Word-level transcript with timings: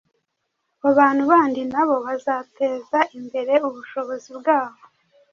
Abo 0.79 0.89
bantu 0.99 1.23
bandi 1.31 1.61
na 1.71 1.81
bo 1.87 1.95
bazateza 2.05 2.99
imbere 3.17 3.53
ubushobozi 3.67 4.29
bwabo 4.39 4.81